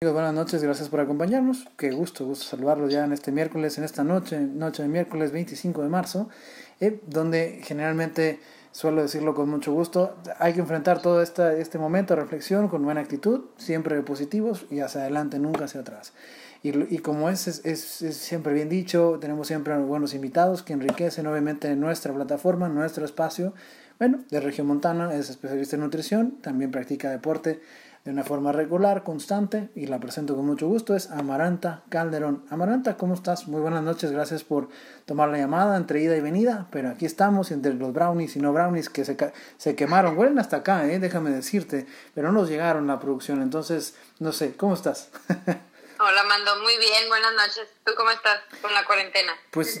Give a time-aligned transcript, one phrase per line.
[0.00, 1.66] Buenas noches, gracias por acompañarnos.
[1.76, 5.82] Qué gusto, gusto saludarlos ya en este miércoles, en esta noche, noche de miércoles 25
[5.82, 6.28] de marzo,
[6.78, 8.38] eh, donde generalmente
[8.70, 13.00] suelo decirlo con mucho gusto, hay que enfrentar todo este momento de reflexión con buena
[13.00, 16.12] actitud, siempre positivos y hacia adelante, nunca hacia atrás.
[16.62, 17.64] Y, como es, es,
[18.02, 23.52] es, siempre bien dicho, tenemos siempre buenos invitados que enriquecen obviamente nuestra plataforma, nuestro espacio.
[23.98, 27.60] Bueno, de Región Montana es especialista en nutrición, también practica deporte
[28.04, 32.44] de una forma regular, constante, y la presento con mucho gusto, es Amaranta Calderón.
[32.48, 33.48] Amaranta, ¿cómo estás?
[33.48, 34.68] Muy buenas noches, gracias por
[35.04, 38.52] tomar la llamada entre ida y venida, pero aquí estamos entre los brownies y no
[38.52, 39.16] brownies que se,
[39.56, 41.00] se quemaron, huelen hasta acá, ¿eh?
[41.00, 45.10] déjame decirte, pero no nos llegaron la producción, entonces, no sé, ¿cómo estás?
[46.00, 47.68] Hola, Mando, muy bien, buenas noches.
[47.84, 49.32] ¿Tú cómo estás con la cuarentena?
[49.50, 49.80] Pues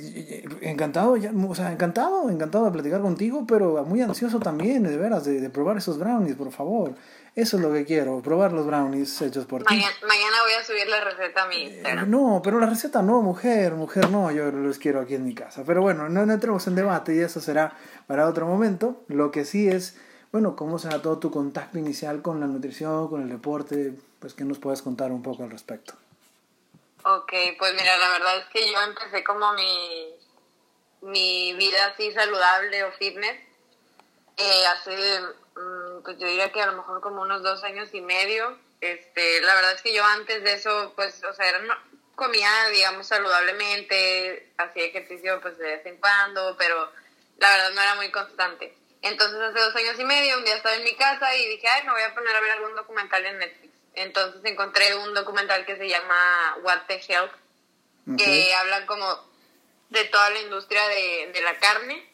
[0.62, 5.24] encantado, ya, o sea, encantado, encantado de platicar contigo, pero muy ansioso también, de veras,
[5.24, 6.94] de, de probar esos brownies, por favor.
[7.36, 9.76] Eso es lo que quiero, probar los brownies hechos por ti.
[9.76, 12.04] Mañana voy a subir la receta a mi Instagram.
[12.04, 15.36] Eh, no, pero la receta no, mujer, mujer no, yo los quiero aquí en mi
[15.36, 15.62] casa.
[15.64, 17.76] Pero bueno, no, entremos en debate y eso será
[18.08, 19.04] para otro momento.
[19.06, 19.96] Lo que sí es,
[20.32, 24.42] bueno, cómo será todo tu contacto inicial con la nutrición, con el deporte, pues que
[24.42, 25.94] nos puedes contar un poco al respecto.
[27.04, 30.14] Ok, pues mira, la verdad es que yo empecé como mi,
[31.02, 33.38] mi vida así saludable o fitness
[34.36, 35.22] eh, hace
[35.58, 38.56] Mm, pues yo diría que a lo mejor como unos dos años y medio.
[38.80, 41.60] Este, la verdad es que yo antes de eso, pues, o sea, era,
[42.14, 46.92] comía, digamos, saludablemente, hacía ejercicio pues de vez en cuando, pero
[47.38, 48.76] la verdad no era muy constante.
[49.02, 51.84] Entonces hace dos años y medio, un día estaba en mi casa y dije, ay,
[51.84, 53.72] me voy a poner a ver algún documental en Netflix.
[53.94, 57.32] Entonces encontré un documental que se llama What the Health,
[58.16, 59.28] que habla como
[59.90, 62.08] de toda la industria de, de la carne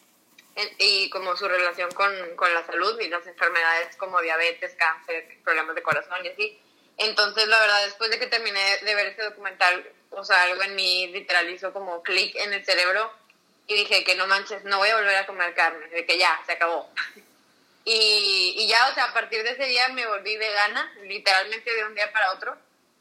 [0.78, 5.74] y como su relación con, con, la salud y las enfermedades como diabetes, cáncer, problemas
[5.74, 6.60] de corazón y así.
[6.96, 10.76] Entonces, la verdad, después de que terminé de ver ese documental, o sea, algo en
[10.76, 13.12] mí literal hizo como clic en el cerebro
[13.66, 16.40] y dije que no manches, no voy a volver a comer carne, de que ya,
[16.46, 16.88] se acabó.
[17.84, 21.84] Y, y ya, o sea, a partir de ese día me volví vegana, literalmente de
[21.84, 22.56] un día para otro.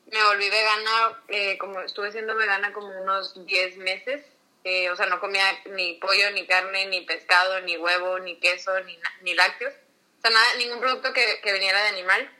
[0.07, 4.23] Me volví vegana, eh, como estuve siendo vegana como unos 10 meses
[4.63, 8.79] eh, o sea, no comía ni pollo, ni carne, ni pescado, ni huevo, ni queso,
[8.81, 12.31] ni, ni lácteos, o sea, nada, ningún producto que, que viniera de animal.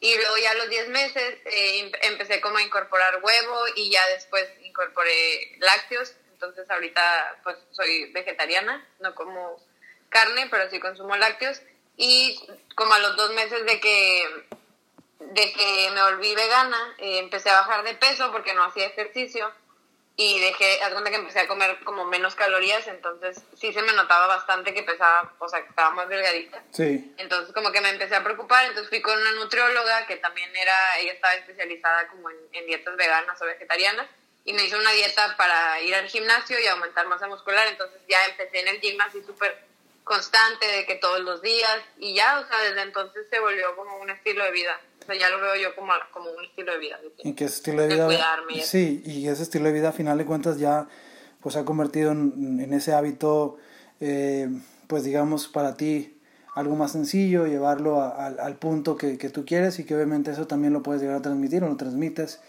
[0.00, 4.04] Y luego ya a los 10 meses eh, empecé como a incorporar huevo y ya
[4.08, 6.12] después incorporé lácteos.
[6.32, 9.64] Entonces ahorita pues soy vegetariana, no como
[10.12, 11.60] carne, pero sí consumo lácteos.
[11.96, 12.38] Y
[12.74, 14.46] como a los dos meses de que,
[15.18, 19.50] de que me volví vegana, eh, empecé a bajar de peso porque no hacía ejercicio
[20.14, 23.94] y dejé, haz cuenta que empecé a comer como menos calorías, entonces sí se me
[23.94, 26.62] notaba bastante que pesaba, o sea, que estaba más delgadita.
[26.70, 27.14] Sí.
[27.16, 30.98] Entonces como que me empecé a preocupar, entonces fui con una nutrióloga que también era,
[30.98, 34.06] ella estaba especializada como en, en dietas veganas o vegetarianas,
[34.44, 38.22] y me hizo una dieta para ir al gimnasio y aumentar masa muscular, entonces ya
[38.26, 39.71] empecé en el gym así súper
[40.04, 43.98] constante, de que todos los días, y ya, o sea, desde entonces se volvió como
[43.98, 44.80] un estilo de vida.
[45.02, 47.00] O sea, ya lo veo yo como, como un estilo de vida.
[47.24, 48.06] ¿Y qué estilo de vida?
[48.06, 48.62] cuidarme.
[48.62, 50.86] Sí, y ese estilo de vida, a final de cuentas, ya
[51.40, 53.58] pues ha convertido en, en ese hábito,
[54.00, 54.48] eh,
[54.86, 56.20] pues digamos, para ti
[56.54, 60.46] algo más sencillo, llevarlo a, al punto que, que, tú quieres y que obviamente eso
[60.46, 62.40] también lo puedes llegar a transmitir o lo transmites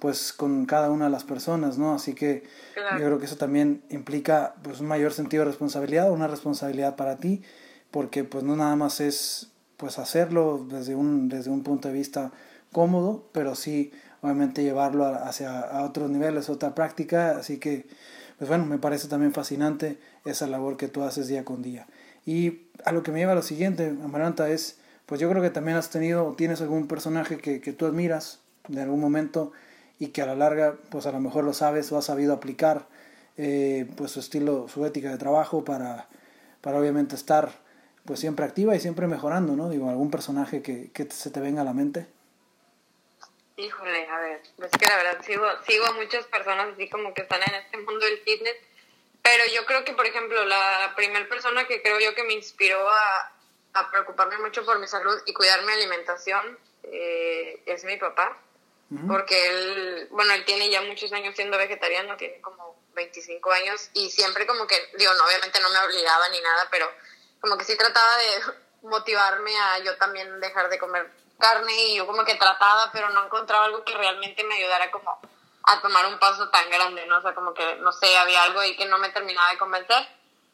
[0.00, 1.94] pues con cada una de las personas, ¿no?
[1.94, 2.44] Así que
[2.74, 2.98] claro.
[2.98, 7.16] yo creo que eso también implica pues un mayor sentido de responsabilidad, una responsabilidad para
[7.16, 7.42] ti,
[7.90, 12.32] porque pues no nada más es pues hacerlo desde un, desde un punto de vista
[12.72, 17.86] cómodo, pero sí obviamente llevarlo hacia a otros niveles, otra práctica, así que
[18.38, 21.86] pues bueno, me parece también fascinante esa labor que tú haces día con día.
[22.24, 25.50] Y a lo que me lleva a lo siguiente, Amaranta, es, pues yo creo que
[25.50, 29.52] también has tenido, tienes algún personaje que, que tú admiras de algún momento
[29.98, 32.86] y que a la larga, pues a lo mejor lo sabes o has sabido aplicar,
[33.36, 36.08] eh, pues su estilo, su ética de trabajo para,
[36.60, 37.50] para obviamente estar
[38.04, 39.68] pues siempre activa y siempre mejorando, ¿no?
[39.68, 42.06] Digo, algún personaje que, que se te venga a la mente.
[43.56, 47.22] Híjole, a ver, es que la verdad sigo, sigo a muchas personas así como que
[47.22, 48.54] están en este mundo del fitness,
[49.20, 52.88] pero yo creo que, por ejemplo, la primera persona que creo yo que me inspiró
[52.88, 53.32] a,
[53.74, 58.38] a preocuparme mucho por mi salud y cuidar mi alimentación eh, es mi papá,
[59.06, 64.10] porque él, bueno, él tiene ya muchos años siendo vegetariano, tiene como 25 años y
[64.10, 66.90] siempre como que, digo, no, obviamente no me obligaba ni nada, pero
[67.40, 68.42] como que sí trataba de
[68.88, 73.26] motivarme a yo también dejar de comer carne y yo como que trataba, pero no
[73.26, 75.20] encontraba algo que realmente me ayudara como
[75.64, 77.18] a tomar un paso tan grande, ¿no?
[77.18, 80.08] O sea, como que, no sé, había algo ahí que no me terminaba de convencer.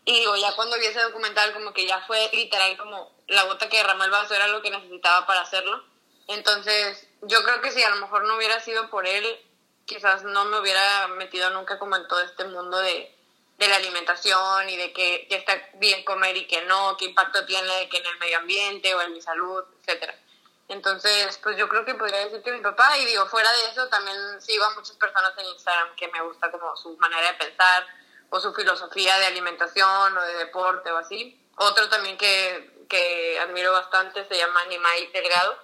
[0.04, 3.68] Y digo, ya cuando vi ese documental, como que ya fue literal como la gota
[3.68, 5.82] que derramó el vaso era lo que necesitaba para hacerlo.
[6.26, 9.24] Entonces, yo creo que si a lo mejor no hubiera sido por él,
[9.84, 13.14] quizás no me hubiera metido nunca como en todo este mundo de,
[13.58, 17.44] de la alimentación y de que, que, está bien comer y que no, qué impacto
[17.46, 20.14] tiene que en el medio ambiente o en mi salud, etcétera.
[20.68, 23.86] Entonces, pues yo creo que podría decir que mi papá, y digo, fuera de eso,
[23.88, 27.86] también sigo a muchas personas en Instagram que me gusta como su manera de pensar
[28.30, 31.40] o su filosofía de alimentación o de deporte o así.
[31.56, 35.56] Otro también que, que admiro bastante se llama Nimai Delgado,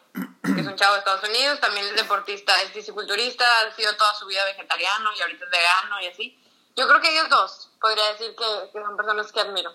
[0.54, 4.14] que es un chavo de Estados Unidos, también es deportista, es fisiculturista, ha sido toda
[4.14, 6.40] su vida vegetariano y ahorita es vegano y así.
[6.76, 9.70] Yo creo que ellos dos, podría decir que, son personas que admiro.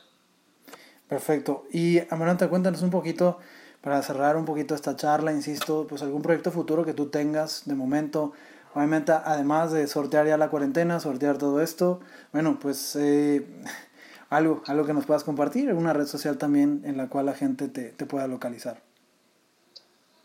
[1.07, 1.65] Perfecto.
[1.71, 3.39] Y Amaranta, cuéntanos un poquito,
[3.81, 7.75] para cerrar un poquito esta charla, insisto, pues algún proyecto futuro que tú tengas de
[7.75, 8.33] momento,
[8.74, 12.00] obviamente además de sortear ya la cuarentena, sortear todo esto,
[12.33, 13.45] bueno, pues eh,
[14.36, 17.68] algo, algo que nos puedas compartir, una red social también en la cual la gente
[17.68, 18.82] te, te pueda localizar.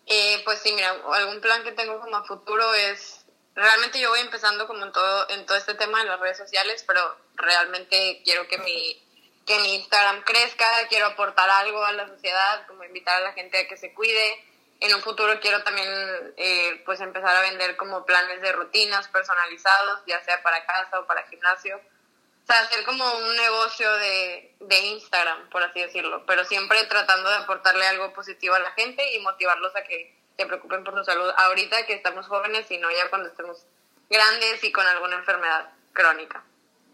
[0.07, 3.25] Eh, pues sí, mira, algún plan que tengo como a futuro es,
[3.55, 6.85] realmente yo voy empezando como en todo, en todo este tema de las redes sociales,
[6.85, 7.01] pero
[7.37, 9.01] realmente quiero que mi,
[9.47, 13.59] que mi Instagram crezca, quiero aportar algo a la sociedad, como invitar a la gente
[13.59, 14.45] a que se cuide.
[14.81, 15.89] En un futuro quiero también
[16.37, 21.07] eh, pues empezar a vender como planes de rutinas personalizados, ya sea para casa o
[21.07, 21.81] para gimnasio.
[22.51, 27.37] Sea, hacer como un negocio de, de Instagram, por así decirlo, pero siempre tratando de
[27.37, 31.31] aportarle algo positivo a la gente y motivarlos a que se preocupen por su salud
[31.37, 33.67] ahorita que estamos jóvenes y no ya cuando estemos
[34.09, 36.43] grandes y con alguna enfermedad crónica.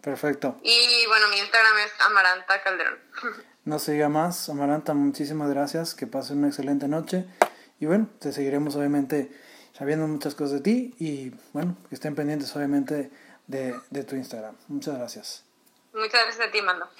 [0.02, 0.58] Perfecto.
[0.62, 2.98] Y bueno, mi Instagram es Amaranta Calderón.
[3.64, 7.24] No se diga más, Amaranta, muchísimas gracias, que pasen una excelente noche
[7.80, 9.28] y bueno, te seguiremos obviamente
[9.72, 13.10] sabiendo muchas cosas de ti y bueno, que estén pendientes obviamente
[13.48, 14.54] de, de tu Instagram.
[14.68, 15.45] Muchas gracias.
[15.96, 16.86] Muchas gracias a ti, Mando.